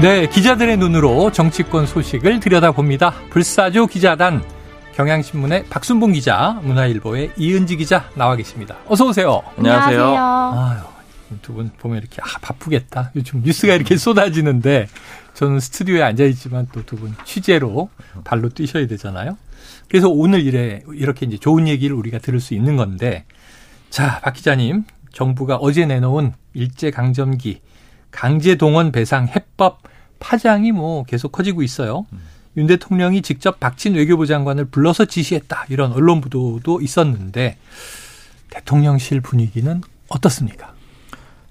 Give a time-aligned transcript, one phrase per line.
[0.00, 3.14] 네, 기자들의 눈으로 정치권 소식을 들여다봅니다.
[3.30, 4.44] 불사조 기자단
[4.94, 8.76] 경향신문의 박순봉 기자, 문화일보의 이은지 기자 나와 계십니다.
[8.86, 9.42] 어서 오세요.
[9.56, 10.16] 안녕하세요.
[10.16, 10.80] 아유,
[11.42, 13.10] 두 분 보면 이렇게 아, 바쁘겠다.
[13.16, 14.86] 요즘 뉴스가 이렇게 쏟아지는데
[15.34, 17.90] 저는 스튜디오에 앉아 있지만 또 두 분 취재로
[18.24, 19.36] 발로 뛰셔야 되잖아요.
[19.88, 23.24] 그래서 오늘 이래 이렇게 이제 좋은 얘기를 우리가 들을 수 있는 건데
[23.90, 27.62] 자, 박 기자님, 정부가 어제 내놓은 일제 강점기
[28.10, 29.80] 강제 동원 배상 해법
[30.18, 32.06] 파장이 뭐 계속 커지고 있어요.
[32.12, 32.20] 음.
[32.56, 35.66] 윤 대통령이 직접 박진 외교부 장관을 불러서 지시했다.
[35.68, 37.56] 이런 언론 보도도 있었는데
[38.50, 40.72] 대통령실 분위기는 어떻습니까?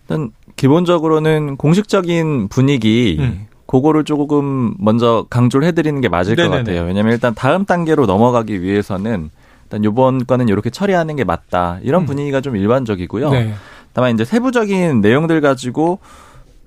[0.02, 3.48] 일단 기본적으로는 공식적인 분위기 음.
[3.68, 6.50] 그거를 조금 먼저 강조를 해드리는 게 맞을 네네네.
[6.50, 6.86] 것 같아요.
[6.86, 9.30] 왜냐하면 일단 다음 단계로 넘어가기 위해서는
[9.66, 11.80] 일단 요번 건은 이렇게 처리하는 게 맞다.
[11.84, 12.06] 이런 음.
[12.06, 13.30] 분위기가 좀 일반적이고요.
[13.32, 13.54] 네.
[13.94, 16.00] 다만 이제 세부적인 내용들 가지고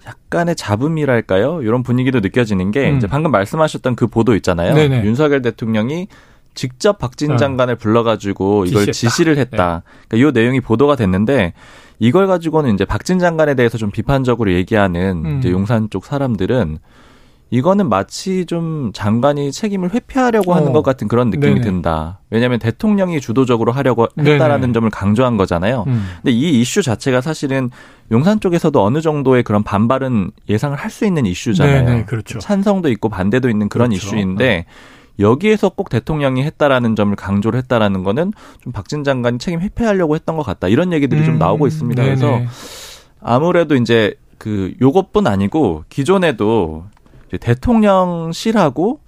[0.07, 1.63] 약간의 잡음이랄까요?
[1.63, 2.97] 이런 분위기도 느껴지는 게 음.
[2.97, 4.75] 이제 방금 말씀하셨던 그 보도 있잖아요.
[4.75, 5.05] 네네.
[5.05, 6.09] 윤석열 대통령이
[6.55, 7.37] 직접 박진 어.
[7.37, 8.93] 장관을 불러가지고 이걸 지시했다.
[8.93, 9.83] 지시를 했다.
[9.85, 10.07] 네.
[10.09, 11.53] 그러니까 이 내용이 보도가 됐는데
[11.99, 15.43] 이걸 가지고는 이제 박진 장관에 대해서 좀 비판적으로 얘기하는 음.
[15.45, 16.79] 용산 쪽 사람들은
[17.51, 20.55] 이거는 마치 좀 장관이 책임을 회피하려고 어.
[20.55, 21.61] 하는 것 같은 그런 느낌이 네네.
[21.63, 22.21] 든다.
[22.31, 24.73] 왜냐하면 대통령이 주도적으로 하려고 했다라는 네네.
[24.73, 25.85] 점을 강조한 거잖아요.
[25.89, 26.07] 음.
[26.23, 27.71] 근데 이 이슈 자체가 사실은
[28.13, 31.85] 용산 쪽에서도 어느 정도의 그런 반발은 예상을 할 수 있는 이슈잖아요.
[31.85, 32.05] 네네.
[32.07, 32.39] 그렇죠.
[32.41, 34.07] 찬성도 있고 반대도 있는 그런 그렇죠.
[34.07, 34.67] 이슈인데
[35.21, 40.45] 여기에서 꼭 대통령이 했다라는 점을 강조를 했다라는 거는 좀 박진 장관이 책임 회피하려고 했던 것
[40.45, 40.69] 같다.
[40.69, 41.27] 이런 얘기들이 음.
[41.27, 42.03] 좀 나오고 있습니다.
[42.03, 42.41] 그래서
[43.21, 46.85] 아무래도 이제 그 요것뿐 아니고 기존에도
[47.39, 49.01] 대통령실하고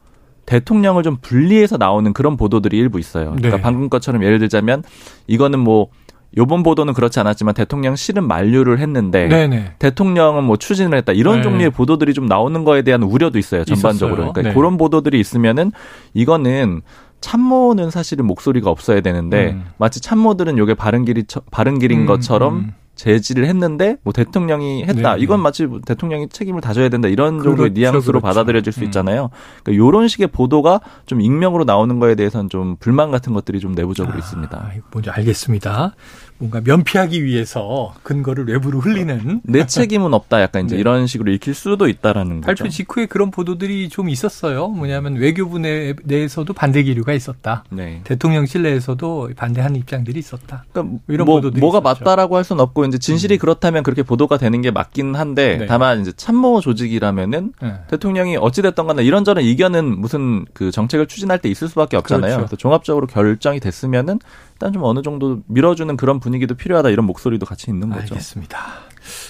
[0.46, 3.26] 대통령을 좀 분리해서 나오는 그런 보도들이 일부 있어요.
[3.26, 3.60] 그러니까 네.
[3.60, 4.82] 방금 것처럼 예를 들자면
[5.26, 5.88] 이거는 뭐
[6.36, 9.74] 요번 보도는 그렇지 않았지만 대통령실은 만류를 했는데 네네.
[9.78, 11.42] 대통령은 뭐 추진을 했다 이런 네.
[11.42, 14.32] 종류의 보도들이 좀 나오는 거에 대한 우려도 있어요 전반적으로 있었어요.
[14.32, 14.54] 그러니까 네.
[14.54, 15.72] 그런 보도들이 있으면은
[16.14, 16.80] 이거는
[17.20, 19.64] 참모는 사실은 목소리가 없어야 되는데 음.
[19.78, 22.74] 마치 참모들은 요게 바른 길이 바른 길인 음, 것처럼 음.
[22.94, 25.16] 제지를 했는데 뭐 대통령이 했다.
[25.16, 25.22] 네.
[25.22, 27.08] 이건 마치 대통령이 책임을 다져야 된다.
[27.08, 28.26] 이런 그렇죠, 정도의 뉘앙스로 그렇죠.
[28.26, 28.84] 받아들여질 수 음.
[28.84, 29.30] 있잖아요.
[29.62, 34.14] 그러니까 이런 식의 보도가 좀 익명으로 나오는 거에 대해서는 좀 불만 같은 것들이 좀 내부적으로
[34.14, 34.70] 아, 있습니다.
[34.90, 35.94] 뭔지 알겠습니다.
[36.42, 40.80] 뭔가 면피하기 위해서 근거를 외부로 흘리는 내 책임은 없다 약간 이제 네.
[40.80, 42.76] 이런 식으로 읽힐 수도 있다라는 발표 거죠.
[42.76, 44.66] 직후에 그런 보도들이 좀 있었어요.
[44.66, 47.62] 뭐냐면 외교부 내, 내에서도 반대 기류가 있었다.
[47.70, 48.00] 네.
[48.02, 50.64] 대통령실 내에서도 반대하는 입장들이 있었다.
[50.72, 52.04] 그러니까 이런 뭐, 보도들이 뭐가 있었죠.
[52.04, 53.38] 맞다라고 할 수는 없고 이제 진실이 음.
[53.38, 55.66] 그렇다면 그렇게 보도가 되는 게 맞긴 한데 네.
[55.66, 57.74] 다만 이제 참모 조직이라면은 네.
[57.86, 62.36] 대통령이 어찌 됐던 간에 이런저런 이견은 무슨 그 정책을 추진할 때 있을 수밖에 없잖아요.
[62.38, 62.56] 그렇죠.
[62.56, 64.18] 종합적으로 결정이 됐으면은
[64.62, 68.14] 일단 좀 어느 정도 밀어주는 그런 분위기도 필요하다 이런 목소리도 같이 있는 거죠.
[68.14, 68.58] 알겠습니다.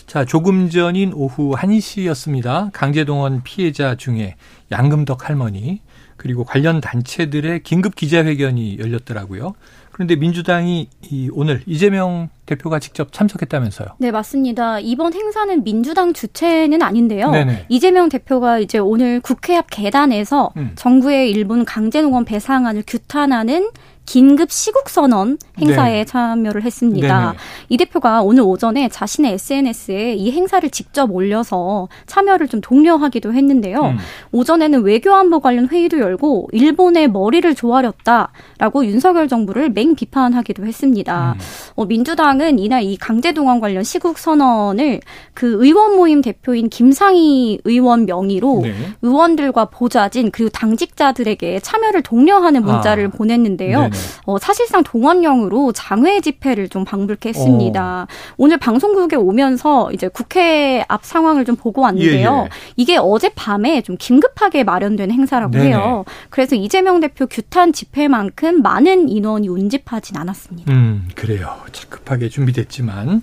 [0.07, 2.69] 자, 조금 전인 오후 1시였습니다.
[2.75, 4.37] 강제동원 피해자 중에
[4.71, 5.81] 양금덕 할머니
[6.19, 9.55] 그리고 관련 단체들의 긴급 기자회견이 열렸더라고요.
[9.91, 13.89] 그런데 민주당이 이 오늘 이재명 대표가 직접 참석했다면서요?
[13.99, 14.81] 네, 맞습니다.
[14.81, 17.31] 이번 행사는 민주당 주최는 아닌데요.
[17.31, 17.67] 네네.
[17.69, 20.73] 이재명 대표가 이제 오늘 국회 앞 계단에서 음.
[20.75, 23.71] 정부의 일본 강제농원 배상안을 규탄하는
[24.05, 26.05] 긴급 시국 선언 행사에 네.
[26.05, 27.21] 참여를 했습니다.
[27.21, 27.39] 네네.
[27.69, 33.81] 이 대표가 오늘 오전에 자신의 SNS에 이 행사를 직접 올려서 참여를 좀 독려하기도 했는데요.
[33.81, 33.97] 음.
[34.33, 41.35] 오전에는 외교안보 관련 회의도 열고 일본의 머리를 조아렸다 라고 윤석열 정부를 맹 비판하기도 했습니다.
[41.37, 41.41] 음.
[41.75, 45.01] 어, 민주당은 이날 이 강제동원 관련 시국 선언을
[45.35, 48.73] 그 의원 모임 대표인 김상희 의원 명의로 네.
[49.03, 53.09] 의원들과 보좌진 그리고 당직자들에게 참여를 독려하는 문자를 아.
[53.09, 53.91] 보냈는데요.
[54.27, 58.07] 어, 사실상 동원령으로 장외 집회를 좀 방불케 했습니다.
[58.09, 58.35] 어.
[58.37, 62.43] 오늘 방송국에 오면서 이제 국회 앞 상황을 좀 보고 왔는데요.
[62.43, 62.49] 예, 예.
[62.77, 65.67] 이게 어젯밤에 좀 긴급하게 마련된 행사라고 네네.
[65.67, 66.05] 해요.
[66.31, 70.71] 그래서 이재명 대표 규탄 집회만큼 많은 인원이 운집하진 않았습니다.
[70.73, 71.57] 음, 그래요.
[71.89, 73.23] 급하게 준비됐지만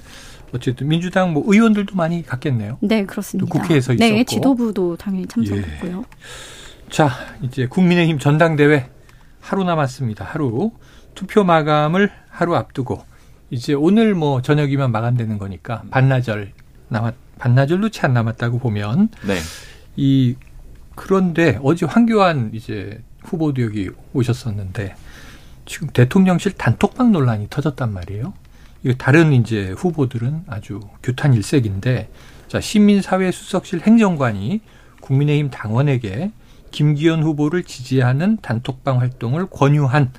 [0.53, 2.77] 어쨌든 민주당 뭐 의원들도 많이 갔겠네요.
[2.81, 3.51] 네, 그렇습니다.
[3.51, 4.15] 국회에서 네, 있었고.
[4.17, 5.99] 네, 지도부도 당연히 참석했고요.
[5.99, 6.89] 예.
[6.89, 7.11] 자,
[7.43, 8.89] 이제 국민의힘 전당대회
[9.41, 10.25] 하루 남았습니다.
[10.25, 10.71] 하루.
[11.15, 13.03] 투표 마감을 하루 앞두고
[13.49, 16.53] 이제 오늘 뭐 저녁이면 마감되는 거니까 반나절
[16.87, 19.37] 남았 반나절도 채 안 남았다고 보면 네.
[19.97, 20.35] 이
[20.95, 24.95] 그런데 어제 황교안 이제 후보도 여기 오셨었는데
[25.69, 28.33] 지금 대통령실 단톡방 논란이 터졌단 말이에요.
[28.83, 32.09] 이거 다른 이제 후보들은 아주 규탄 일색인데
[32.47, 34.61] 자 시민사회 수석실 행정관이
[34.99, 36.31] 국민의힘 당원에게
[36.71, 40.11] 김기현 후보를 지지하는 단톡방 활동을 권유한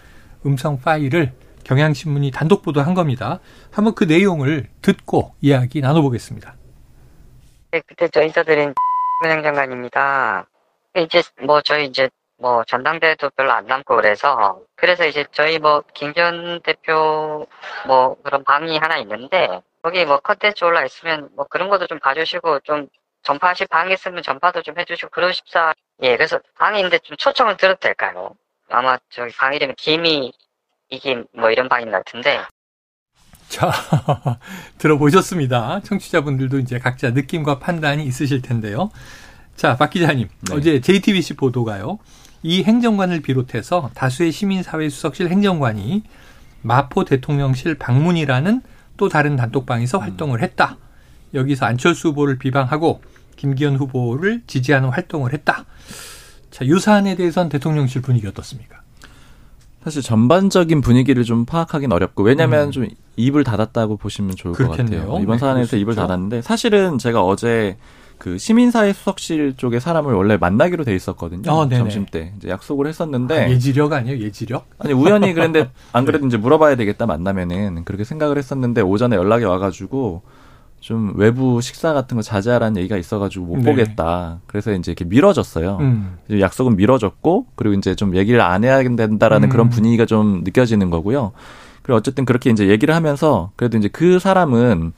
[0.46, 1.32] 음성 파일을
[1.64, 3.40] 경향신문이 단독 보도한 겁니다.
[3.72, 6.54] 한번 그 내용을 듣고 이야기 나눠보겠습니다.
[7.72, 8.72] 네, 그때 저 인사드린
[9.26, 10.46] 행정관입니다.
[10.96, 12.08] 이제 뭐 저희 이제
[12.40, 17.46] 뭐 전당대회도 별로 안 남고 그래서 그래서 이제 저희 뭐 김기현 대표
[17.86, 22.60] 뭐 그런 방이 하나 있는데 거기 뭐 컨텐츠 올라 있으면 뭐 그런 것도 좀 봐주시고
[22.60, 22.88] 좀
[23.22, 28.34] 전파하실 방이 있으면 전파도 좀 해주시고 그러십사 예 그래서 방인데 좀 초청을 드려도 될까요?
[28.70, 30.32] 아마 저기 방 이름이 김이
[30.88, 32.40] 이김 뭐 이런 방인 것 같은데
[33.48, 33.68] 자,
[34.78, 35.80] 들어보셨습니다.
[35.84, 38.90] 청취자분들도 이제 각자 느낌과 판단이 있으실 텐데요.
[39.56, 40.28] 자, 박 기자님.
[40.48, 40.54] 네.
[40.54, 41.98] 어제 JTBC 보도가요.
[42.42, 46.02] 이 행정관을 비롯해서 다수의 시민사회 수석실 행정관이
[46.62, 48.62] 마포 대통령실 방문이라는
[48.96, 50.02] 또 다른 단톡방에서 음.
[50.02, 50.76] 활동을 했다.
[51.34, 53.00] 여기서 안철수 후보를 비방하고
[53.36, 55.64] 김기현 후보를 지지하는 활동을 했다.
[56.50, 58.80] 자, 유 사안에 대해서는 대통령실 분위기 어떻습니까?
[59.82, 62.70] 사실 전반적인 분위기를 좀 파악하기는 어렵고 왜냐하면 음.
[62.70, 65.00] 좀 입을 닫았다고 보시면 좋을 그렇겠네요.
[65.00, 65.22] 것 같아요.
[65.22, 67.78] 이번 네, 사안에서 입을 닫았는데 사실은 제가 어제
[68.20, 71.50] 그 시민사회 수석실 쪽에 사람을 원래 만나기로 돼 있었거든요.
[71.50, 74.18] 어, 점심 때 이제 약속을 했었는데 아, 예지력 아니에요?
[74.22, 74.66] 예지력?
[74.78, 76.28] 아니 우연히 그런데 안 그래도 네.
[76.28, 80.20] 이제 물어봐야 되겠다 만나면은 그렇게 생각을 했었는데 오전에 연락이 와가지고
[80.80, 83.64] 좀 외부 식사 같은 거 자제하라는 얘기가 있어가지고 못 네.
[83.64, 84.40] 보겠다.
[84.46, 85.78] 그래서 이제 이렇게 미뤄졌어요.
[85.80, 86.18] 음.
[86.38, 89.50] 약속은 미뤄졌고 그리고 이제 좀 얘기를 안 해야 된다라는 음.
[89.50, 91.32] 그런 분위기가 좀 느껴지는 거고요.
[91.80, 94.92] 그리고 어쨌든 그렇게 이제 얘기를 하면서 그래도 이제 그 사람은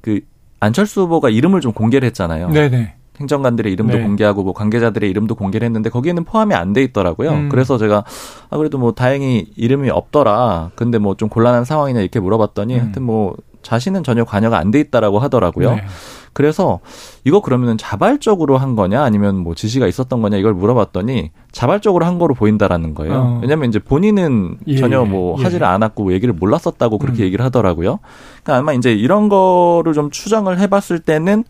[0.00, 0.20] 그
[0.60, 2.50] 안철수 후보가 이름을 좀 공개를 했잖아요.
[2.50, 2.94] 네네.
[3.20, 4.02] 행정관들의 이름도 네.
[4.02, 7.30] 공개하고 뭐 관계자들의 이름도 공개를 했는데 거기에는 포함이 안 돼 있더라고요.
[7.30, 7.48] 음.
[7.50, 8.04] 그래서 제가
[8.48, 10.70] 아 그래도 뭐 다행히 이름이 없더라.
[10.74, 12.80] 근데 뭐 좀 곤란한 상황이냐 이렇게 물어봤더니 음.
[12.80, 15.74] 하여튼 뭐 자신은 전혀 관여가 안 돼 있다라고 하더라고요.
[15.74, 15.82] 네.
[16.40, 16.80] 그래서
[17.24, 22.32] 이거 그러면은 자발적으로 한 거냐 아니면 뭐 지시가 있었던 거냐 이걸 물어봤더니 자발적으로 한 거로
[22.32, 23.14] 보인다라는 거예요.
[23.14, 23.38] 어.
[23.42, 25.42] 왜냐면 이제 본인은 예, 전혀 뭐 예.
[25.42, 27.24] 하지를 않았고 얘기를 몰랐었다고 그렇게 음.
[27.26, 27.98] 얘기를 하더라고요.
[28.42, 31.44] 그러니까 아마 이제 이런 거를 좀 추정을 해봤을 때는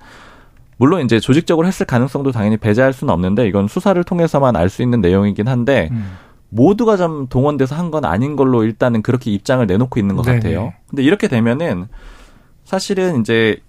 [0.77, 5.01] 물론 이제 조직적으로 했을 가능성도 당연히 배제할 수는 없는데 이건 수사를 통해서만 알 수 있는
[5.01, 6.17] 내용이긴 한데 음.
[6.49, 10.39] 모두가 좀 동원돼서 한 건 아닌 걸로 일단은 그렇게 입장을 내놓고 있는 것 네네.
[10.39, 10.73] 같아요.
[10.89, 11.87] 근데 이렇게 되면은
[12.65, 13.61] 사실은 이제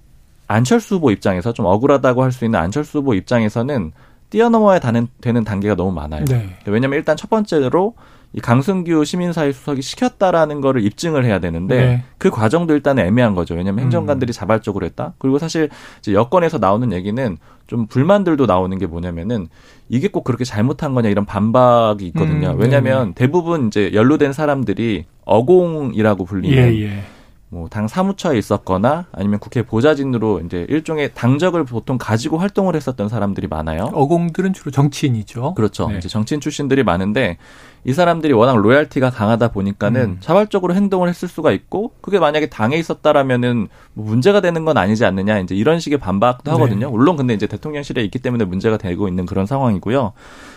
[0.52, 3.92] 안철수 후보 입장에서 좀 억울하다고 할 수 있는 안철수 후보 입장에서는
[4.30, 6.26] 뛰어넘어야 되는 단계가 너무 많아요.
[6.26, 6.56] 네.
[6.66, 7.96] 왜냐하면 일단 첫 번째로
[8.34, 12.04] 이 강승규 시민사회 수석이 시켰다라는 거를 입증을 해야 되는데 네.
[12.18, 13.56] 그 과정도 일단 애매한 거죠.
[13.56, 14.34] 왜냐하면 행정관들이 음.
[14.34, 15.14] 자발적으로 했다.
[15.18, 15.70] 그리고 사실
[16.00, 17.38] 이제 여권에서 나오는 얘기는
[17.68, 19.50] 좀 불만들도 나오는 게 뭐냐면은
[19.90, 22.52] 이게 꼭 그렇게 잘못한 거냐 이런 반박이 있거든요.
[22.52, 23.14] 음, 왜냐하면 네.
[23.16, 27.04] 대부분 이제 연루된 사람들이 어공이라고 불리는 예, 예.
[27.52, 33.48] 뭐 당 사무처에 있었거나 아니면 국회 보좌진으로 이제 일종의 당적을 보통 가지고 활동을 했었던 사람들이
[33.48, 33.90] 많아요.
[33.94, 35.54] 어공들은 주로 정치인이죠.
[35.54, 35.88] 그렇죠.
[35.90, 35.98] 네.
[35.98, 37.38] 이제 정치인 출신들이 많은데
[37.84, 40.18] 이 사람들이 워낙 로얄티가 강하다 보니까는 음.
[40.20, 45.40] 자발적으로 행동을 했을 수가 있고 그게 만약에 당에 있었다라면은 뭐 문제가 되는 건 아니지 않느냐
[45.40, 46.88] 이제 이런 식의 반박도 하거든요.
[46.88, 46.92] 네.
[46.92, 50.14] 물론 근데 이제 대통령실에 있기 때문에 문제가 되고 있는 그런 상황이고요.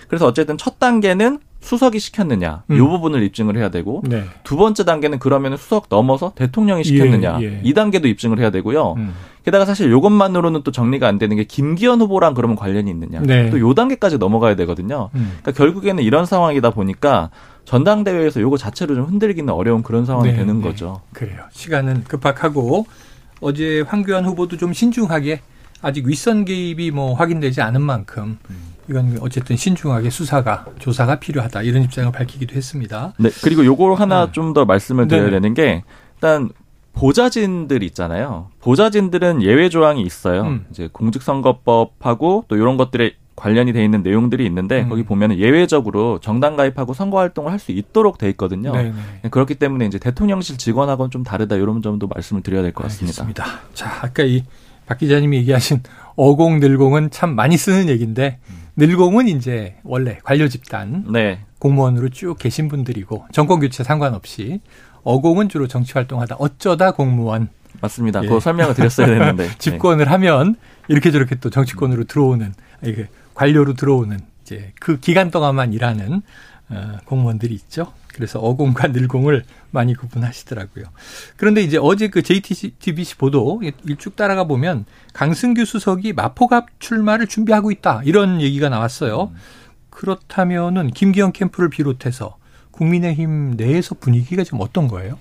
[0.08, 2.76] 그래서 어쨌든 첫 단계는 수석이 시켰느냐 음.
[2.76, 4.24] 이 부분을 입증을 해야 되고 네.
[4.44, 7.60] 두 번째 단계는 그러면 수석 넘어서 대통령이 시켰느냐 예, 예.
[7.64, 8.92] 이 단계도 입증을 해야 되고요.
[8.98, 9.14] 음.
[9.44, 13.48] 게다가 사실 이것만으로는 또 정리가 안 되는 게 김기현 후보랑 그러면 관련이 있느냐 네.
[13.50, 15.08] 또요 단계까지 넘어가야 되거든요.
[15.14, 15.38] 음.
[15.40, 17.30] 그러니까 결국에는 이런 상황이다 보니까
[17.64, 20.68] 전당대회에서 요거 자체로 좀 흔들기는 어려운 그런 상황이 네, 되는 네.
[20.68, 21.00] 거죠.
[21.14, 21.44] 그래요.
[21.50, 22.86] 시간은 급박하고
[23.40, 25.40] 어제 황교안 후보도 좀 신중하게
[25.80, 28.73] 아직 윗선 개입이 뭐 확인되지 않은 만큼 음.
[28.88, 33.14] 이건 어쨌든 신중하게 수사가 조사가 필요하다 이런 입장을 밝히기도 했습니다.
[33.18, 34.32] 네 그리고 요거 하나 네.
[34.32, 35.82] 좀더 말씀을 드려야 네 되는 게
[36.16, 36.50] 일단
[36.92, 38.50] 보좌진들 있잖아요.
[38.60, 40.42] 보좌진들은 예외 조항이 있어요.
[40.42, 40.66] 음.
[40.70, 44.88] 이제 공직선거법하고 또 이런 것들에 관련이 돼 있는 내용들이 있는데 음.
[44.88, 48.72] 거기 보면 예외적으로 정당 가입하고 선거 활동을 할 수 있도록 돼 있거든요.
[48.72, 48.92] 네네.
[49.22, 49.28] 네.
[49.30, 53.22] 그렇기 때문에 이제 대통령실 직원하고는 좀 다르다 이런 점도 말씀을 드려야 될 것 같습니다.
[53.24, 53.60] 알겠습니다.
[53.74, 54.44] 자 아까 이
[54.86, 55.82] 박 기자님이 얘기하신
[56.16, 58.63] 어공 늘공은 참 많이 쓰는 얘기인데 음.
[58.76, 61.44] 늘공은 이제 원래 관료 집단 네.
[61.58, 64.60] 공무원으로 쭉 계신 분들이고 정권 교체 상관없이
[65.04, 67.48] 어공은 주로 정치 활동하다 어쩌다 공무원
[67.80, 68.22] 맞습니다.
[68.22, 68.28] 예.
[68.28, 70.10] 그거 설명을 드렸어야 했는데 집권을 네.
[70.10, 70.56] 하면
[70.88, 72.52] 이렇게 저렇게 또 정치권으로 들어오는
[73.34, 76.22] 관료로 들어오는 이제 그 기간 동안만 일하는
[76.70, 77.92] 어, 공무원들이 있죠.
[78.14, 80.84] 그래서 어공과 늘공을 많이 구분하시더라고요.
[81.36, 88.02] 그런데 이제 어제 그 JTBC 보도 일쭉 따라가 보면 강승규 수석이 마포갑 출마를 준비하고 있다
[88.04, 89.30] 이런 얘기가 나왔어요.
[89.32, 89.36] 음.
[89.90, 92.36] 그렇다면은 김기현 캠프를 비롯해서
[92.70, 95.18] 국민의힘 내에서 분위기가 지금 어떤 거예요?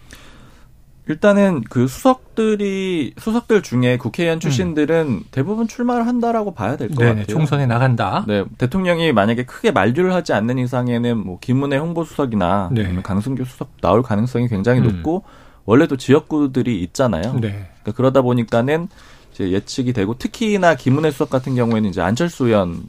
[1.08, 4.40] 일단은 그 수석들이 수석들 중에 국회의원 음.
[4.40, 5.24] 출신들은 음.
[5.32, 7.26] 대부분 출마를 한다라고 봐야 될 것 같아요.
[7.26, 8.24] 총선에 나간다.
[8.28, 12.96] 네, 대통령이 만약에 크게 만류를 하지 않는 이상에는 뭐 김문혜 홍보수석이나 네.
[13.04, 14.86] 강승규 수석 나올 가능성이 굉장히 음.
[14.86, 15.24] 높고
[15.66, 17.34] 원래도 지역구들이 있잖아요.
[17.34, 17.50] 네.
[17.82, 18.88] 그러니까 그러다 보니까는
[19.34, 22.82] 이제 예측이 되고 특히나 김문혜 수석 같은 경우에는 이제 안철수 의원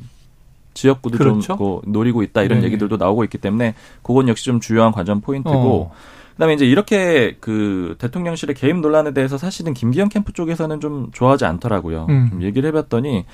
[0.75, 1.57] 지역구도 그렇죠?
[1.57, 5.91] 좀 노리고 있다 이런 네 얘기들도 나오고 있기 때문에 그건 역시 좀 주요한 관전 포인트고.
[5.91, 5.93] 어.
[6.35, 12.07] 그다음에 이제 이렇게 그 대통령실의 개입 논란에 대해서 사실은 김기현 캠프 쪽에서는 좀 좋아하지 않더라고요.
[12.09, 12.29] 음.
[12.31, 13.25] 좀 얘기를 해봤더니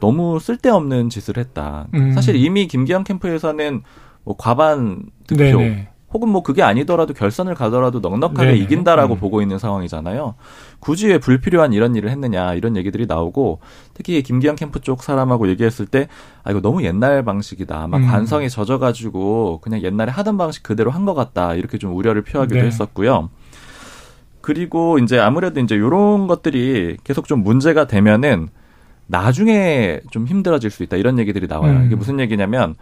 [0.00, 1.88] 너무 쓸데없는 짓을 했다.
[1.94, 2.12] 음.
[2.12, 3.82] 사실 이미 김기현 캠프에서는
[4.24, 5.88] 뭐 과반 득표 네네.
[6.12, 8.58] 혹은 뭐 그게 아니더라도 결선을 가더라도 넉넉하게 네네.
[8.58, 9.18] 이긴다라고 음.
[9.18, 10.34] 보고 있는 상황이잖아요.
[10.78, 13.60] 굳이 왜 불필요한 이런 일을 했느냐 이런 얘기들이 나오고
[13.94, 16.08] 특히 김기현 캠프 쪽 사람하고 얘기했을 때
[16.44, 17.86] 아 이거 너무 옛날 방식이다.
[17.88, 18.06] 막 음.
[18.06, 22.66] 관성에 젖어가지고 그냥 옛날에 하던 방식 그대로 한 것 같다 이렇게 좀 우려를 표하기도 네.
[22.66, 23.30] 했었고요.
[24.40, 28.48] 그리고 이제 아무래도 이제 이런 것들이 계속 좀 문제가 되면은
[29.06, 31.72] 나중에 좀 힘들어질 수 있다 이런 얘기들이 나와요.
[31.78, 31.86] 음.
[31.86, 32.74] 이게 무슨 얘기냐면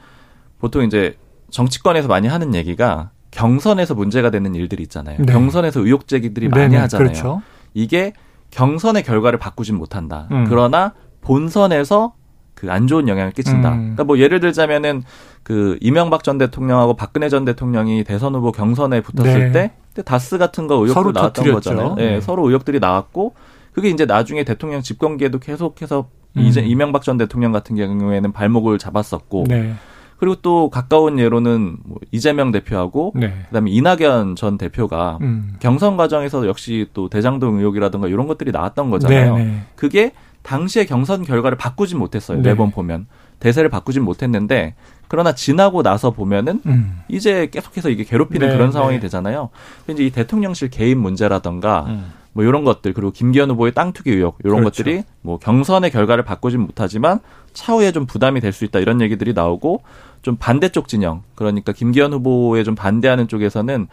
[0.58, 1.16] 보통 이제
[1.50, 5.18] 정치권에서 많이 하는 얘기가 경선에서 문제가 되는 일들이 있잖아요.
[5.18, 5.32] 네.
[5.32, 7.06] 경선에서 의혹 제기들이 많이 네네, 하잖아요.
[7.08, 7.42] 그렇죠.
[7.75, 8.12] 이게
[8.50, 10.26] 경선의 결과를 바꾸진 못한다.
[10.32, 10.46] 음.
[10.49, 12.14] 그러나 본선에서
[12.60, 13.72] 그 안 좋은 영향을 끼친다.
[13.72, 13.78] 음.
[13.78, 15.02] 그러니까 뭐 예를 들자면은
[15.42, 19.72] 그 이명박 전 대통령하고 박근혜 전 대통령이 대선 후보 경선에 붙었을 네.
[19.94, 21.70] 때 다스 같은 거 의혹도 나왔던 터뜨렸죠.
[21.70, 21.94] 거잖아요.
[21.94, 22.20] 네, 네.
[22.20, 23.34] 서로 의혹들이 나왔고
[23.72, 26.42] 그게 이제 나중에 대통령 집권기에도 계속해서 음.
[26.42, 29.75] 이제 이명박 전 대통령 같은 경우에는 발목을 잡았었고 네.
[30.20, 33.32] 그리고 또 가까운 예로는 뭐 이재명 대표하고 네.
[33.48, 35.54] 그다음에 이낙연 전 대표가 음.
[35.60, 39.38] 경선 과정에서 역시 또 대장동 의혹이라든가 이런 것들이 나왔던 거잖아요.
[39.38, 39.60] 네, 네.
[39.76, 40.12] 그게
[40.42, 42.42] 당시의 경선 결과를 바꾸진 못했어요.
[42.42, 42.50] 네.
[42.50, 43.06] 매번 보면
[43.38, 44.74] 대세를 바꾸진 못했는데
[45.08, 47.00] 그러나 지나고 나서 보면은 음.
[47.08, 49.00] 이제 계속해서 이게 괴롭히는 네, 그런 상황이 네.
[49.00, 49.48] 되잖아요.
[49.88, 52.12] 이제 이 대통령실 개입 문제라던가 음.
[52.32, 54.82] 뭐 이런 것들 그리고 김기현 후보의 땅 투기 의혹 이런 그렇죠.
[54.84, 57.18] 것들이 뭐 경선의 결과를 바꾸진 못하지만
[57.52, 59.82] 차후에 좀 부담이 될 수 있다 이런 얘기들이 나오고
[60.22, 63.88] 좀 반대쪽 진영 그러니까 김기현 후보에 좀 반대하는 쪽에서는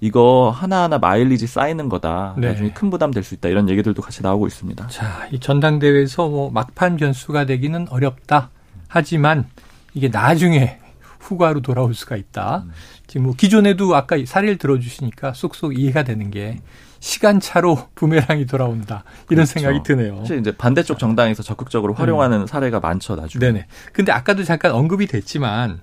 [0.00, 2.34] 이거 하나하나 마일리지 쌓이는 거다.
[2.36, 2.48] 네.
[2.48, 3.48] 나중에 큰 부담 될 수 있다.
[3.48, 4.88] 이런 얘기들도 같이 나오고 있습니다.
[4.88, 8.50] 자, 이 전당대회에서 뭐 막판 변수가 되기는 어렵다.
[8.88, 9.46] 하지만
[9.94, 10.78] 이게 나중에
[11.20, 12.64] 후과로 돌아올 수가 있다.
[12.66, 12.72] 음.
[13.06, 16.58] 지금 뭐 기존에도 아까 사례를 들어주시니까 쏙쏙 이해가 되는 게
[17.02, 19.02] 시간차로 부메랑이 돌아온다.
[19.28, 19.46] 이런 그렇죠.
[19.46, 20.18] 생각이 드네요.
[20.20, 22.46] 사실 이제 반대쪽 정당에서 적극적으로 활용하는 음.
[22.46, 23.44] 사례가 많죠, 나중에.
[23.44, 23.66] 네네.
[23.92, 25.80] 근데 아까도 잠깐 언급이 됐지만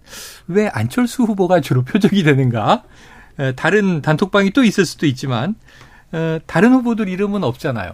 [0.47, 2.83] 왜 안철수 후보가 주로 표적이 되는가?
[3.57, 5.55] 다른 단톡방이 또 있을 수도 있지만
[6.45, 7.91] 다른 후보들 이름은 없잖아요.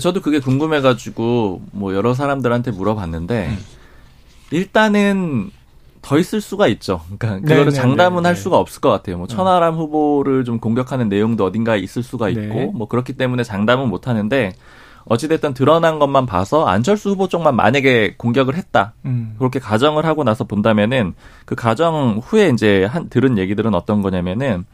[0.00, 3.58] 저도 그게 궁금해가지고 뭐 여러 사람들한테 물어봤는데 음.
[4.50, 5.50] 일단은
[6.02, 7.00] 더 있을 수가 있죠.
[7.06, 8.28] 그러니까 그거를 네네, 장담은 네네.
[8.28, 9.18] 할 수가 없을 것 같아요.
[9.18, 12.70] 뭐 천하람 후보를 좀 공격하는 내용도 어딘가에 있을 수가 있고 네.
[12.74, 14.52] 뭐 그렇기 때문에 장담은 못 하는데
[15.04, 18.94] 어찌됐든 드러난 것만 봐서 안철수 후보 쪽만 만약에 공격을 했다.
[19.04, 19.36] 음.
[19.38, 24.64] 그렇게 가정을 하고 나서 본다면은 그 가정 후에 이제 한 들은 얘기들은 어떤 거냐면은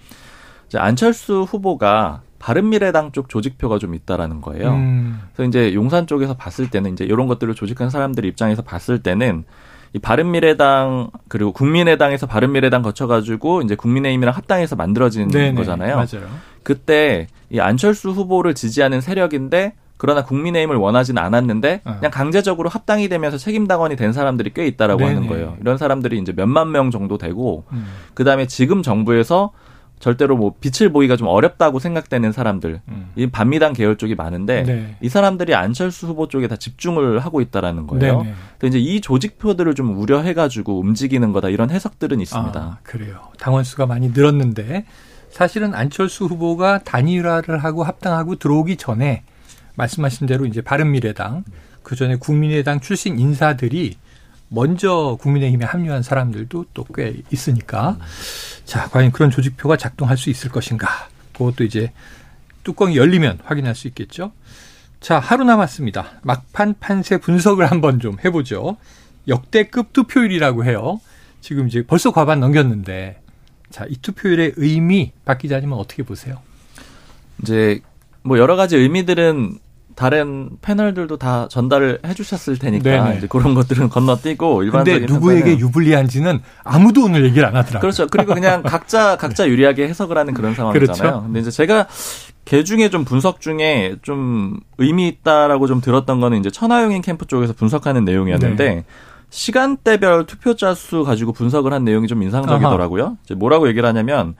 [0.67, 4.73] 이제 안철수 후보가 바른미래당 쪽 조직표가 좀 있다라는 거예요.
[4.73, 5.21] 음.
[5.35, 9.45] 그래서 이제 용산 쪽에서 봤을 때는 이제 이런 것들을 조직한 사람들 입장에서 봤을 때는
[9.93, 15.97] 이 바른미래당 그리고 국민의당에서 바른미래당 거쳐가지고 이제 국민의힘이랑 합당해서 만들어진 네네, 거잖아요.
[15.97, 16.29] 맞아요.
[16.63, 21.97] 그때 이 안철수 후보를 지지하는 세력인데 그러나 국민의힘을 원하지는 않았는데 어.
[21.99, 25.15] 그냥 강제적으로 합당이 되면서 책임 당원이 된 사람들이 꽤 있다라고 네네.
[25.15, 25.57] 하는 거예요.
[25.61, 27.87] 이런 사람들이 이제 몇만 명 정도 되고 음.
[28.15, 29.51] 그다음에 지금 정부에서
[29.99, 33.11] 절대로 뭐 빛을 보기가 좀 어렵다고 생각되는 사람들, 음.
[33.17, 34.97] 이 반미당 계열 쪽이 많은데 네.
[35.01, 38.23] 이 사람들이 안철수 후보 쪽에 다 집중을 하고 있다라는 거예요.
[38.23, 38.35] 네, 네.
[38.59, 42.61] 그래서 이제 이 조직표들을 좀 우려해가지고 움직이는 거다 이런 해석들은 있습니다.
[42.61, 43.21] 아, 그래요.
[43.39, 44.85] 당원 수가 많이 늘었는데
[45.31, 49.23] 사실은 안철수 후보가 단일화를 하고 합당하고 들어오기 전에
[49.77, 51.45] 말씀하신 대로 이제 바른미래당
[51.83, 53.97] 그 전에 국민의당 출신 인사들이
[54.49, 57.99] 먼저 국민의힘에 합류한 사람들도 또 꽤 있으니까
[58.65, 60.89] 자 과연 그런 조직표가 작동할 수 있을 것인가
[61.33, 61.93] 그것도 이제
[62.65, 64.33] 뚜껑이 열리면 확인할 수 있겠죠.
[65.01, 66.21] 자 하루 남았습니다.
[66.23, 68.77] 막판 판세 분석을 한번 좀 해보죠.
[69.29, 71.01] 역대급 투표율이라고 해요.
[71.41, 73.23] 지금 이제 벌써 과반 넘겼는데
[73.71, 76.41] 자이 투표율의 의미 박 기자님은 어떻게 보세요?
[77.43, 77.81] 이제
[78.23, 79.59] 뭐 여러 가지 의미들은
[79.99, 83.15] 다른 패널들도 다 전달을 해주셨을 테니까.
[83.15, 87.81] 이제 그런 것들은 건너뛰고 일반적인 근데 누구에게 유불리한지는 아무도 오늘 얘기를 안 하더라고요.
[87.81, 88.07] 그렇죠.
[88.07, 90.95] 그리고 그냥 각자 각자 유리하게 해석을 하는 그런 상황이잖아요.
[90.95, 91.23] 그렇죠.
[91.25, 91.89] 근데 이제 제가
[92.45, 97.53] 개 중에 좀 분석 중에 좀 의미 있다라고 좀 들었던 거는 이제 천하용인 캠프 쪽에서
[97.53, 98.85] 분석하는 내용이었는데 네.
[99.31, 103.03] 시간대별 투표자 수 가지고 분석을 한 내용이 좀 인상적이더라고요.
[103.03, 103.17] 아하.
[103.25, 104.37] 이제 뭐라고 얘기를 하냐면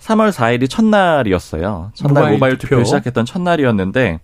[0.00, 1.92] 3월 4일이 첫날이었어요.
[1.94, 2.74] 첫날 모바일, 모바일 투표.
[2.74, 4.18] 투표 시작했던 첫날이었는데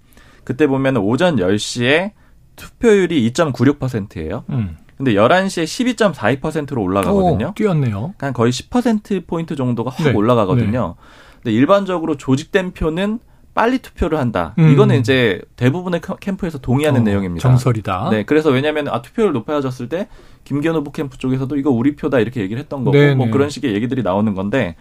[0.45, 2.13] 그때 보면 오전 10시에
[2.57, 4.45] 투표율이 2.96%예요.
[4.51, 4.77] 음.
[4.97, 7.49] 근데 11시에 12.42%로 올라가거든요.
[7.49, 8.15] 오, 뛰었네요.
[8.19, 10.13] 한 거의 10% 포인트 정도가 확 네.
[10.13, 10.97] 올라가거든요.
[10.97, 11.05] 네.
[11.43, 13.19] 근데 일반적으로 조직된 표는
[13.55, 14.55] 빨리 투표를 한다.
[14.59, 14.71] 음.
[14.73, 17.49] 이거는 이제 대부분의 캠프에서 동의하는 어, 내용입니다.
[17.49, 18.09] 정설이다.
[18.11, 20.09] 네, 그래서 왜냐하면 아 투표율 높아졌을 때
[20.43, 23.15] 김기현 후보 캠프 쪽에서도 이거 우리 표다 이렇게 얘기를 했던 거고 네네.
[23.15, 23.33] 뭐 네.
[23.33, 24.75] 그런 식의 얘기들이 나오는 건데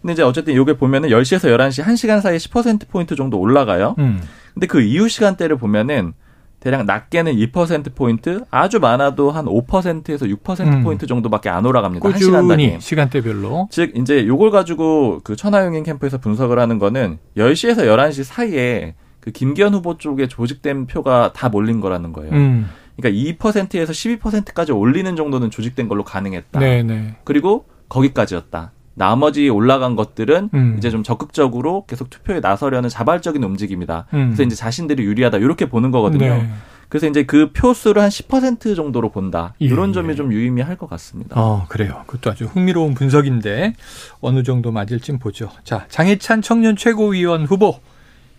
[0.00, 3.96] 근데 이제 어쨌든 요게 보면은 10시에서 11시 1시간 사이에 10% 포인트 정도 올라가요.
[3.98, 4.22] 음.
[4.54, 6.14] 근데 그 이후 시간대를 보면은
[6.60, 11.08] 대략 낮게는 2%포인트, 아주 많아도 한 5%에서 6%포인트 음.
[11.08, 12.06] 정도밖에 안 올라갑니다.
[12.06, 12.76] 한 시간 단위.
[12.78, 13.68] 시간대별로.
[13.70, 19.72] 즉, 이제 요걸 가지고 그 천하용인 캠프에서 분석을 하는 거는 10시에서 11시 사이에 그 김기현
[19.72, 22.32] 후보 쪽에 조직된 표가 다 몰린 거라는 거예요.
[22.32, 22.68] 음.
[22.96, 26.60] 그러니까 2%에서 12%까지 올리는 정도는 조직된 걸로 가능했다.
[26.60, 27.16] 네네.
[27.24, 28.72] 그리고 거기까지였다.
[28.94, 30.74] 나머지 올라간 것들은 음.
[30.78, 34.06] 이제 좀 적극적으로 계속 투표에 나서려는 자발적인 움직임이다.
[34.14, 34.26] 음.
[34.28, 36.26] 그래서 이제 자신들이 유리하다 이렇게 보는 거거든요.
[36.26, 36.50] 네.
[36.88, 39.54] 그래서 이제 그 표수를 한 10% 정도로 본다.
[39.62, 40.14] 예, 이런 점이 예.
[40.16, 41.40] 좀 유의미할 것 같습니다.
[41.40, 42.02] 어, 그래요.
[42.06, 43.74] 그것도 아주 흥미로운 분석인데
[44.20, 45.50] 어느 정도 맞을지 보죠.
[45.62, 47.78] 자, 장혜찬 청년 최고위원 후보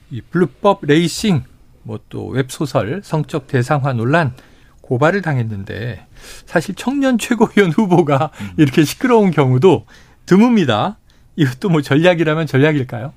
[0.09, 1.43] 이 불법 레이싱
[1.83, 4.33] 뭐 또 웹소설 성적 대상화 논란
[4.81, 6.05] 고발을 당했는데
[6.45, 8.49] 사실 청년 최고위원 후보가 음.
[8.57, 9.85] 이렇게 시끄러운 경우도
[10.25, 10.95] 드뭅니다.
[11.35, 13.13] 이것도 뭐 전략이라면 전략일까요?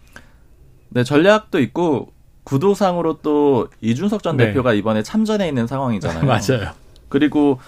[0.91, 2.13] 네, 전략도 있고
[2.45, 4.47] 구도상으로 또 이준석 전 네.
[4.47, 6.25] 대표가 이번에 참전해 있는 상황이잖아요.
[6.25, 6.73] 맞아요.
[7.09, 7.59] 그리고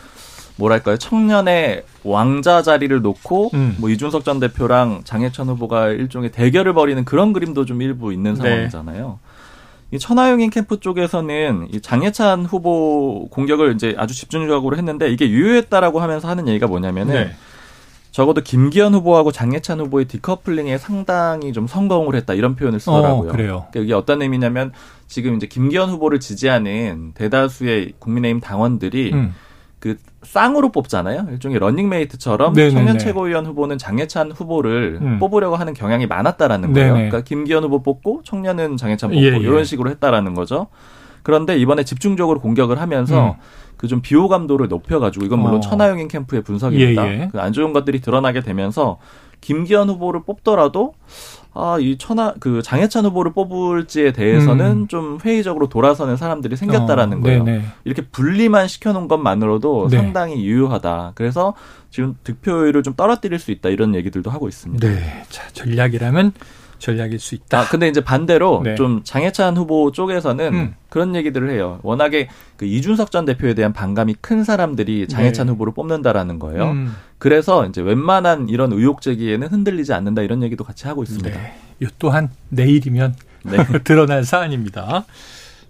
[0.56, 3.76] 뭐랄까요 청년의 왕좌 자리를 놓고 음.
[3.78, 8.40] 뭐 이준석 전 대표랑 장예찬 후보가 일종의 대결을 벌이는 그런 그림도 좀 일부 있는 네.
[8.40, 9.18] 상황이잖아요.
[9.92, 16.28] 이 천하용인 캠프 쪽에서는 이 장예찬 후보 공격을 이제 아주 집중적으로 했는데 이게 유효했다라고 하면서
[16.28, 17.36] 하는 얘기가 뭐냐면은 네.
[18.16, 23.28] 적어도 김기현 후보하고 장예찬 후보의 디커플링에 상당히 좀 성공을 했다 이런 표현을 쓰더라고요.
[23.28, 23.66] 어, 그래요.
[23.70, 24.72] 그러니까 이게 어떤 의미냐면
[25.06, 29.34] 지금 이제 김기현 후보를 지지하는 대다수의 국민의힘 당원들이 음.
[29.78, 31.26] 그 쌍으로 뽑잖아요.
[31.30, 32.74] 일종의 러닝메이트처럼 네네네.
[32.74, 35.18] 청년 최고위원 후보는 장예찬 후보를 음.
[35.18, 36.94] 뽑으려고 하는 경향이 많았다라는 거예요.
[36.94, 37.08] 네네.
[37.10, 39.36] 그러니까 김기현 후보 뽑고 청년은 장예찬 뽑고 예, 예.
[39.36, 40.68] 이런 식으로 했다라는 거죠.
[41.26, 43.32] 그런데 이번에 집중적으로 공격을 하면서 음.
[43.78, 45.60] 그좀 비호감도를 높여가지고 이건 물론 어.
[45.60, 47.08] 천하용인 캠프의 분석입니다.
[47.08, 47.28] 예, 예.
[47.32, 48.98] 그안 좋은 것들이 드러나게 되면서
[49.40, 50.94] 김기현 후보를 뽑더라도
[51.52, 54.86] 아, 이 천하, 그 장해찬 후보를 뽑을지에 대해서는 음.
[54.86, 57.42] 좀 회의적으로 돌아서는 사람들이 생겼다라는 어, 거예요.
[57.42, 57.64] 네네.
[57.82, 59.96] 이렇게 분리만 시켜놓은 것만으로도 네.
[59.96, 61.12] 상당히 유효하다.
[61.16, 61.54] 그래서
[61.90, 63.70] 지금 득표율을 좀 떨어뜨릴 수 있다.
[63.70, 64.86] 이런 얘기들도 하고 있습니다.
[64.86, 65.24] 네.
[65.28, 66.34] 자, 전략이라면
[66.78, 67.60] 전략일 수 있다.
[67.60, 68.74] 아, 근데 이제 반대로 네.
[68.74, 70.74] 좀 장해찬 후보 쪽에서는 음.
[70.88, 71.80] 그런 얘기들을 해요.
[71.82, 75.52] 워낙에 그 이준석 전 대표에 대한 반감이 큰 사람들이 장해찬 네.
[75.52, 76.70] 후보를 뽑는다라는 거예요.
[76.70, 76.94] 음.
[77.18, 81.30] 그래서 이제 웬만한 이런 의혹 제기에는 흔들리지 않는다 이런 얘기도 같이 하고 있습니다.
[81.30, 81.58] 네.
[81.80, 83.56] 이 또한 내일이면 네.
[83.84, 85.04] 드러날 사안입니다.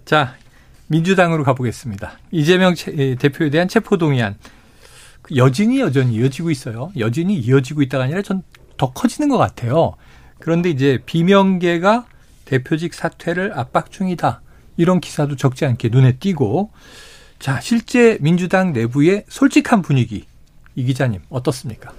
[0.05, 0.35] 자,
[0.87, 2.13] 민주당으로 가보겠습니다.
[2.31, 2.73] 이재명
[3.19, 4.35] 대표에 대한 체포동의안
[5.21, 6.91] 그 여진이 여전히 이어지고 있어요.
[6.97, 8.43] 여진이 이어지고 있다가 아니라 전
[8.77, 9.93] 더 커지는 것 같아요.
[10.39, 12.05] 그런데 이제 비명계가
[12.45, 14.41] 대표직 사퇴를 압박 중이다.
[14.77, 16.71] 이런 기사도 적지 않게 눈에 띄고
[17.39, 20.25] 자, 실제 민주당 내부의 솔직한 분위기
[20.75, 21.91] 이 기자님 어떻습니까?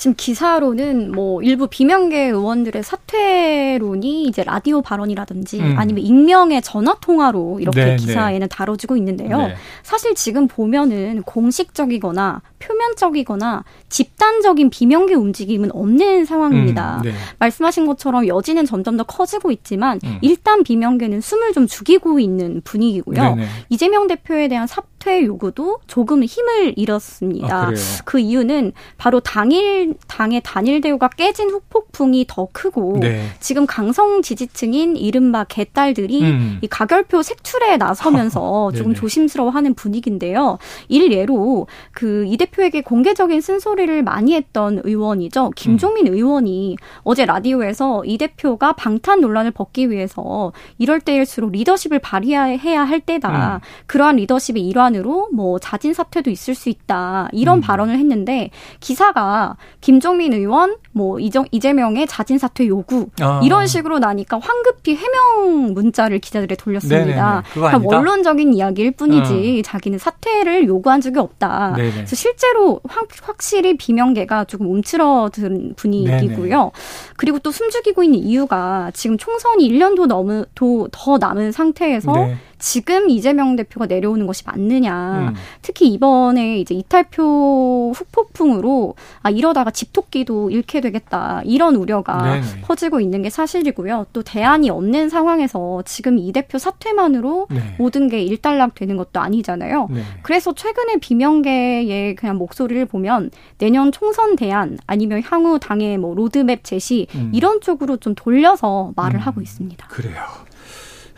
[0.00, 5.74] 지금 기사로는 뭐 일부 비명계 의원들의 사퇴론이 이제 라디오 발언이라든지 음.
[5.76, 7.96] 아니면 익명의 전화 통화로 이렇게 네, 네.
[7.96, 8.48] 기사에는 네.
[8.48, 9.36] 다뤄지고 있는데요.
[9.36, 9.54] 네.
[9.82, 17.02] 사실 지금 보면은 공식적이거나 표면적이거나 집단적인 비명계 움직임은 없는 상황입니다.
[17.04, 17.12] 음, 네.
[17.38, 20.18] 말씀하신 것처럼 여지는 점점 더 커지고 있지만 음.
[20.22, 23.22] 일단 비명계는 숨을 좀 죽이고 있는 분위기고요.
[23.34, 23.46] 네네.
[23.68, 27.56] 이재명 대표에 대한 사퇴 요구도 조금 힘을 잃었습니다.
[27.56, 27.72] 아,
[28.04, 33.26] 그 이유는 바로 당일 당의 단일 대우가 깨진 후폭풍이 더 크고 네.
[33.40, 36.58] 지금 강성 지지층인 이른바 개딸들이 음.
[36.62, 40.58] 이 가결표 색출에 나서면서 조금 조심스러워하는 분위기인데요.
[40.88, 45.50] 일례로 그 이 대표에게 공개적인 쓴소리를 많이 했던 의원이죠.
[45.56, 46.14] 김종민 음.
[46.14, 53.56] 의원이 어제 라디오에서 이 대표가 방탄 논란을 벗기 위해서 이럴 때일수록 리더십을 발휘해야 할 때다.
[53.56, 53.60] 음.
[53.86, 57.28] 그러한 리더십의 일환 으로 뭐 자진 사퇴도 있을 수 있다.
[57.32, 57.60] 이런 음.
[57.60, 58.50] 발언을 했는데
[58.80, 63.40] 기사가 김종민 의원, 뭐 이정 이재명의 자진 사퇴 요구 아.
[63.42, 67.42] 이런 식으로 나니까 황급히 해명 문자를 기자들에 돌렸습니다.
[67.52, 69.62] 그러니까 원론적인 이야기일 뿐이지 어.
[69.62, 71.74] 자기는 사퇴를 요구한 적이 없다.
[71.76, 71.90] 네네.
[71.92, 76.56] 그래서 실제로 확, 확실히 비명계가 조금 움츠러든 분위기고요.
[76.56, 76.70] 네네.
[77.16, 82.36] 그리고 또 숨죽이고 있는 이유가 지금 총선이 1년도 넘은 더 남은 상태에서 네.
[82.60, 85.30] 지금 이재명 대표가 내려오는 것이 맞느냐.
[85.30, 85.34] 음.
[85.62, 92.60] 특히 이번에 이제 이탈표 후폭풍으로 아 이러다가 집토끼도 잃게 되겠다 이런 우려가 네네.
[92.62, 94.06] 퍼지고 있는 게 사실이고요.
[94.12, 97.74] 또 대안이 없는 상황에서 지금 이 대표 사퇴만으로 네.
[97.78, 99.88] 모든 게 일단락 되는 것도 아니잖아요.
[99.90, 100.02] 네.
[100.22, 107.06] 그래서 최근에 비명계의 그냥 목소리를 보면 내년 총선 대안 아니면 향후 당의 뭐 로드맵 제시
[107.14, 107.32] 음.
[107.34, 109.20] 이런 쪽으로 좀 돌려서 말을 음.
[109.20, 109.86] 하고 있습니다.
[109.88, 110.22] 그래요.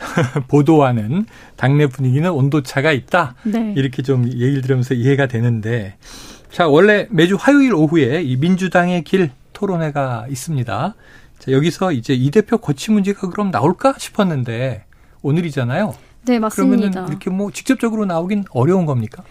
[0.47, 3.35] 보도와는 당내 분위기는 온도차가 있다.
[3.43, 3.73] 네.
[3.75, 5.95] 이렇게 좀 얘기를 들으면서 이해가 되는데
[6.51, 10.95] 자, 원래 매주 화요일 오후에 이 민주당의 길 토론회가 있습니다.
[11.39, 14.85] 자, 여기서 이제 이 대표 거취 문제가 그럼 나올까 싶었는데
[15.23, 15.95] 오늘이잖아요.
[16.25, 16.89] 네, 맞습니다.
[16.89, 19.23] 그러면 이렇게 뭐 직접적으로 나오긴 어려운 겁니까?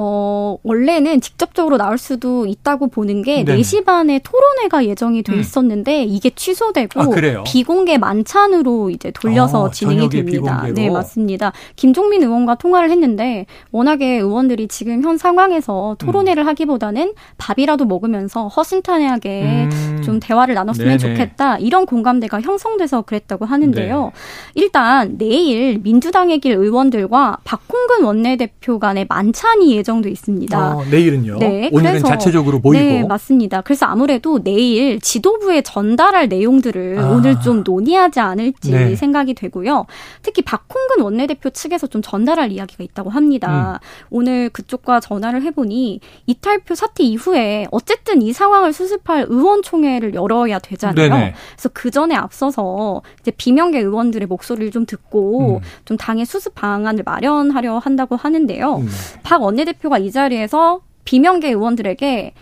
[0.00, 3.56] 어, 원래는 직접적으로 나올 수도 있다고 보는 게 네.
[3.56, 5.40] 4시 반에 토론회가 예정이 돼 음.
[5.40, 10.62] 있었는데 이게 취소되고 아, 비공개 만찬으로 이제 돌려서 어, 진행이 됩니다.
[10.62, 10.74] 비공개로.
[10.74, 11.52] 네, 맞습니다.
[11.74, 16.46] 김종민 의원과 통화를 했는데 워낙에 의원들이 지금 현 상황에서 토론회를 음.
[16.46, 20.02] 하기보다는 밥이라도 먹으면서 허심탄회하게 음.
[20.04, 20.98] 좀 대화를 나눴으면 네네.
[20.98, 21.58] 좋겠다.
[21.58, 24.04] 이런 공감대가 형성돼서 그랬다고 하는데요.
[24.04, 24.10] 네.
[24.54, 30.76] 일단 내일 민주당의 길 의원들과 박홍근 원내대표 간의 만찬이 예정 예정돼 있습니다.
[30.76, 31.38] 어, 내일은요?
[31.38, 31.70] 네.
[31.72, 32.84] 오늘은 그래서, 자체적으로 모이고.
[32.84, 33.62] 네, 맞습니다.
[33.62, 37.10] 그래서 아무래도 내일 지도부에 전달할 내용들을 아.
[37.10, 38.94] 오늘 좀 논의하지 않을지 네.
[38.94, 39.86] 생각이 되고요.
[40.22, 43.80] 특히 박홍근 원내대표 측에서 좀 전달할 이야기가 있다고 합니다.
[43.82, 43.86] 음.
[44.10, 51.08] 오늘 그쪽과 전화를 해보니 이탈표 사태 이후에 어쨌든 이 상황을 수습할 의원총회를 열어야 되잖아요.
[51.08, 51.34] 네네.
[51.54, 55.60] 그래서 그 전에 앞서서 이제 비명계 의원들의 목소리를 좀 듣고 음.
[55.86, 58.76] 좀 당의 수습 방안을 마련하려 한다고 하는데요.
[58.76, 58.88] 음.
[59.22, 62.34] 박 원내대표 대표가 이 자리에서 비명계 의원들에게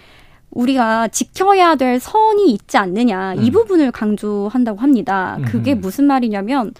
[0.50, 3.52] 우리가 지켜야 될 선이 있지 않느냐 이 음.
[3.52, 5.38] 부분을 강조한다고 합니다.
[5.46, 6.72] 그게 무슨 말이냐면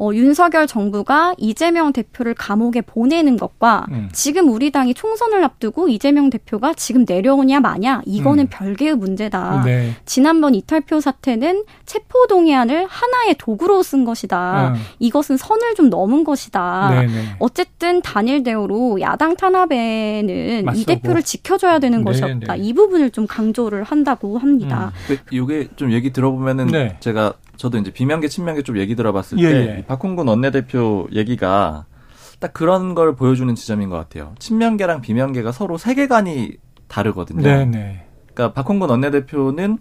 [0.00, 4.08] 어, 윤석열 정부가 이재명 대표를 감옥에 보내는 것과 음.
[4.12, 8.48] 지금 우리 당이 총선을 앞두고 이재명 대표가 지금 내려오냐 마냐 이거는 음.
[8.50, 9.62] 별개의 문제다.
[9.66, 9.94] 네.
[10.06, 14.70] 지난번 이탈표 사태는 체포 동의안을 하나의 도구로 쓴 것이다.
[14.70, 14.80] 음.
[15.00, 16.88] 이것은 선을 좀 넘은 것이다.
[16.92, 17.06] 네네.
[17.06, 17.22] 네.
[17.38, 20.80] 어쨌든 단일 대우로 야당 탄압에는 맞서고.
[20.80, 22.32] 이 대표를 지켜줘야 되는 것이 네네.
[22.36, 22.54] 없다.
[22.54, 22.62] 네.
[22.62, 24.92] 이 부분을 좀 강조를 한다고 합니다.
[25.10, 25.18] 음.
[25.30, 26.96] 이게 좀 얘기 들어보면은 네.
[27.00, 29.84] 제가 저도 이제 비명계 친명계 좀 얘기 들어봤을 예, 때 예.
[29.84, 31.84] 박홍근 원내대표 얘기가
[32.38, 34.34] 딱 그런 걸 보여주는 지점인 것 같아요.
[34.38, 36.52] 친명계랑 비명계가 서로 세계관이
[36.88, 37.42] 다르거든요.
[37.42, 37.66] 네네.
[37.66, 38.06] 네.
[38.32, 39.76] 그러니까 박홍근 원내대표는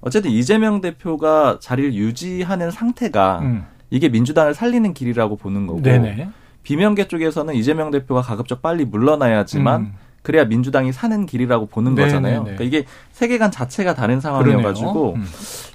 [0.00, 3.64] 어쨌든 이재명 대표가 자리를 유지하는 상태가 음.
[3.90, 6.30] 이게 민주당을 살리는 길이라고 보는 거고 네네.
[6.64, 9.92] 비명계 쪽에서는 이재명 대표가 가급적 빨리 물러나야지만 음.
[10.22, 12.08] 그래야 민주당이 사는 길이라고 보는 네네네.
[12.08, 12.40] 거잖아요.
[12.42, 15.24] 그러니까 이게 세계관 자체가 다른 상황이어가지고 음.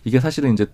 [0.03, 0.67] 이게 사실은 이제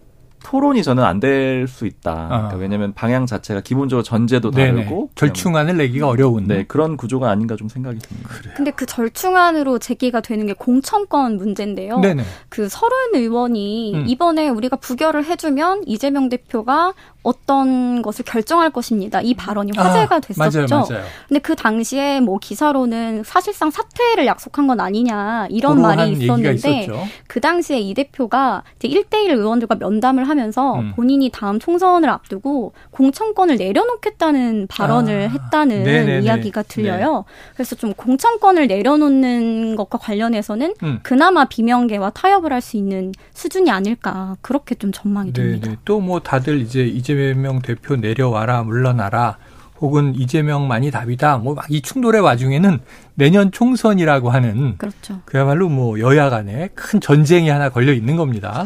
[0.43, 2.11] 토론이 저는 안 될 수 있다.
[2.11, 2.27] 아.
[2.27, 4.83] 그러니까 왜냐하면 방향 자체가 기본적으로 전제도 네네.
[4.85, 8.29] 다르고 절충안을 내기가 어려운 네, 그런 구조가 아닌가 좀 생각이 듭니다.
[8.29, 8.53] 그래요.
[8.57, 11.99] 근데 그 절충안으로 제기가 되는 게 공천권 문제인데요.
[11.99, 12.23] 네네.
[12.49, 14.05] 그 서른 의원이 음.
[14.07, 19.21] 이번에 우리가 부결을 해주면 이재명 대표가 어떤 것을 결정할 것입니다.
[19.21, 20.59] 이 발언이 아, 화제가 아, 됐었죠.
[20.67, 21.05] 맞아요, 맞아요.
[21.27, 26.87] 근데 그 당시에 뭐 기사로는 사실상 사퇴를 약속한 건 아니냐 이런 말이 있었는데
[27.27, 30.93] 그 당시에 이 대표가 이제 1대1 의원들과 면담을 하면서 음.
[30.95, 36.19] 본인이 다음 총선을 앞두고 공천권을 내려놓겠다는 발언을 아, 했다는 네네네.
[36.21, 37.17] 이야기가 들려요.
[37.27, 37.33] 네.
[37.53, 40.99] 그래서 좀 공천권을 내려놓는 것과 관련해서는 음.
[41.03, 45.71] 그나마 비명계와 타협을 할 수 있는 수준이 아닐까 그렇게 좀 전망이 됩니다.
[45.85, 49.37] 또 뭐 다들 이제 이재명 대표 내려와라 물러나라
[49.79, 51.37] 혹은 이재명만이 답이다.
[51.39, 52.79] 뭐 막 이 충돌의 와중에는
[53.15, 55.21] 내년 총선이라고 하는 그렇죠.
[55.25, 58.63] 그야말로 뭐 여야 간에 큰 전쟁이 하나 걸려 있는 겁니다.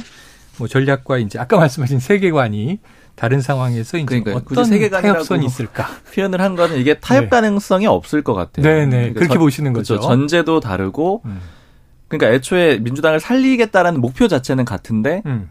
[0.58, 2.80] 뭐 전략과 이제 아까 말씀하신 세계관이
[3.16, 7.30] 다른 상황에서 이제 그러니까 어떤 타협선이 있을까 표현을 한 거는 이게 타협 네.
[7.30, 8.66] 가능성이 없을 것 같아요.
[8.66, 9.96] 네네 그러니까 그렇게 전, 보시는 거죠.
[9.96, 10.08] 그렇죠.
[10.08, 11.40] 전제도 다르고 음.
[12.08, 15.50] 그러니까 애초에 민주당을 살리겠다라는 목표 자체는 같은데 음.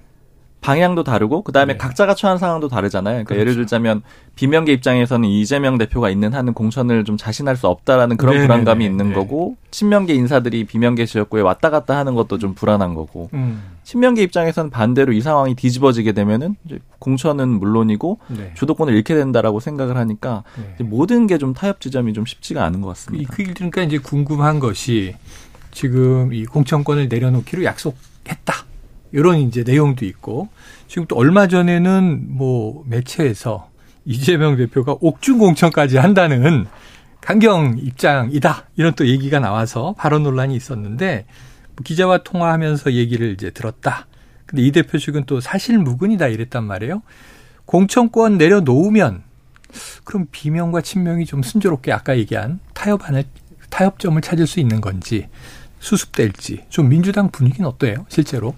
[0.64, 1.76] 방향도 다르고 그다음에 네.
[1.76, 3.12] 각자가 처한 상황도 다르잖아요.
[3.16, 3.40] 그러니까 그렇죠.
[3.42, 4.00] 예를 들자면
[4.34, 8.46] 비명계 입장에서는 이재명 대표가 있는 한은 공천을 좀 자신할 수 없다라는 그런 네네네.
[8.46, 9.14] 불안감이 있는 네.
[9.14, 13.62] 거고 친명계 인사들이 비명계 지역구에 왔다 갔다 하는 것도 좀 불안한 거고 음.
[13.82, 18.52] 친명계 입장에서는 반대로 이 상황이 뒤집어지게 되면은 이제 공천은 물론이고 네.
[18.54, 20.44] 주도권을 잃게 된다라고 생각을 하니까
[20.78, 20.82] 네.
[20.84, 23.30] 모든 게 좀 타협 지점이 좀 쉽지가 않은 것 같습니다.
[23.36, 25.14] 그, 그러니까 이제 궁금한 것이
[25.72, 28.54] 지금 이 공천권을 내려놓기로 약속했다.
[29.14, 30.48] 이런 이제 내용도 있고
[30.88, 33.70] 지금 또 얼마 전에는 뭐 매체에서
[34.04, 36.66] 이재명 대표가 옥중 공천까지 한다는
[37.20, 41.26] 강경 입장이다 이런 또 얘기가 나와서 발언 논란이 있었는데
[41.76, 44.08] 뭐 기자와 통화하면서 얘기를 이제 들었다.
[44.46, 47.02] 근데 이 대표 측은 또 사실 무근이다 이랬단 말이에요.
[47.66, 49.22] 공천권 내려놓으면
[50.02, 53.24] 그럼 비명과 친명이 좀 순조롭게 아까 얘기한 타협안을
[53.70, 55.28] 타협점을 찾을 수 있는 건지
[55.78, 58.54] 수습될지 좀 민주당 분위기는 어때요 실제로?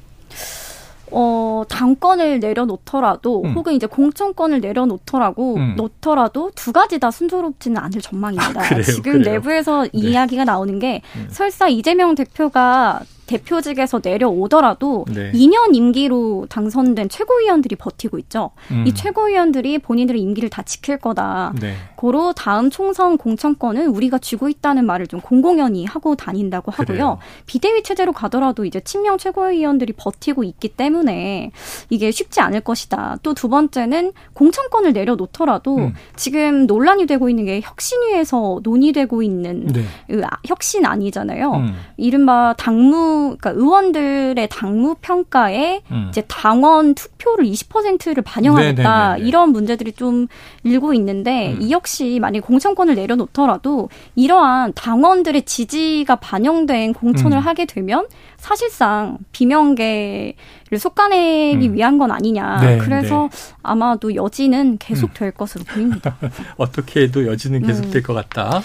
[1.13, 3.55] 어, 당권을 내려놓더라도 음.
[3.55, 5.75] 혹은 이제 공천권을 내려놓더라고 음.
[5.77, 8.61] 놓더라도 두 가지 다 순조롭지는 않을 전망입니다.
[8.61, 9.35] 아, 지금 그래요?
[9.35, 9.91] 내부에서 네.
[9.93, 11.29] 이야기가 나오는 게 음.
[11.31, 15.31] 설사 이재명 대표가 대표직에서 내려오더라도 네.
[15.33, 18.51] 2년 임기로 당선된 최고위원들이 버티고 있죠.
[18.71, 18.85] 음.
[18.87, 21.53] 이 최고위원들이 본인들의 임기를 다 지킬 거다.
[21.61, 21.75] 네.
[21.95, 26.87] 고로 다음 총선 공천권은 우리가 쥐고 있다는 말을 좀 공공연히 하고 다닌다고 하고요.
[26.87, 27.19] 그래요.
[27.47, 31.53] 비대위 체제로 가더라도 이제 친명 최고위원들이 버티고 있기 때문에
[31.91, 33.19] 이게 쉽지 않을 것이다.
[33.23, 35.95] 또 두 번째는 공천권을 내려놓더라도 음.
[36.17, 39.83] 지금 논란이 되고 있는 게 혁신위에서 논의되고 있는 네.
[40.09, 41.53] 그 아, 혁신 아니잖아요.
[41.53, 41.75] 음.
[41.99, 46.07] 이른바 당무 그러니까 의원들의 당무 평가에 음.
[46.11, 49.29] 이제 당원 투표를 20%를 반영하겠다 네네네네.
[49.29, 50.27] 이런 문제들이 좀
[50.63, 51.63] 일고 있는데 음.
[51.63, 57.43] 이 역시 만약 공천권을 내려놓더라도 이러한 당원들의 지지가 반영된 공천을 음.
[57.43, 60.35] 하게 되면 사실상 비명계를
[60.79, 61.75] 속아내기 음.
[61.75, 62.61] 위한 건 아니냐.
[62.61, 63.55] 네, 그래서 네.
[63.63, 65.33] 아마도 여지는 계속될 음.
[65.37, 66.17] 것으로 보입니다.
[66.57, 68.03] 어떻게 해도 여지는 계속될 음.
[68.03, 68.63] 것 같다.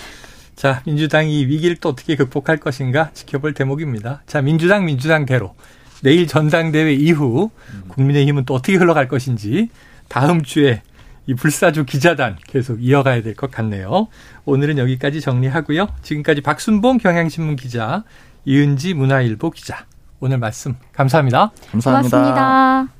[0.55, 4.21] 자, 민주당이 위기를 또 어떻게 극복할 것인가 지켜볼 대목입니다.
[4.27, 5.55] 자, 민주당 민주당 대로
[6.03, 7.51] 내일 전당대회 이후
[7.89, 9.69] 국민의힘은 또 어떻게 흘러갈 것인지
[10.07, 10.81] 다음 주에
[11.27, 14.07] 이 불사조 기자단 계속 이어가야 될 것 같네요.
[14.45, 15.87] 오늘은 여기까지 정리하고요.
[16.01, 18.03] 지금까지 박순봉 경향신문 기자,
[18.45, 19.85] 이은지 문화일보 기자.
[20.19, 21.51] 오늘 말씀 감사합니다.
[21.71, 22.09] 감사합니다.
[22.17, 22.87] 고맙습니다.